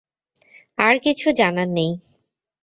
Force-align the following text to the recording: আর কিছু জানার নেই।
আর 0.77 0.95
কিছু 0.99 1.27
জানার 1.31 1.69
নেই। 1.69 1.91